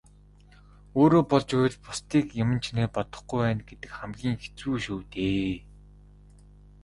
[0.99, 5.53] Өөрөө болж байвал бусдыг юман чинээ бодохгүй байна гэдэг хамгийн хэцүү шүү дээ.